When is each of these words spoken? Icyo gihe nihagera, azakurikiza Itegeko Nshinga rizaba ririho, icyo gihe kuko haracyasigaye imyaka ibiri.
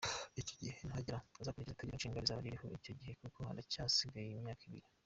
Icyo 0.39 0.53
gihe 0.59 0.73
nihagera, 0.85 1.19
azakurikiza 1.41 1.73
Itegeko 1.75 1.95
Nshinga 1.97 2.23
rizaba 2.23 2.43
ririho, 2.45 2.65
icyo 2.79 2.93
gihe 2.99 3.13
kuko 3.21 3.37
haracyasigaye 3.47 4.29
imyaka 4.39 4.63
ibiri. 4.69 4.87